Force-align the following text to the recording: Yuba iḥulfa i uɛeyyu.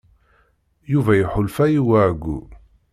Yuba 0.91 1.11
iḥulfa 1.15 1.65
i 1.69 1.79
uɛeyyu. 1.83 2.37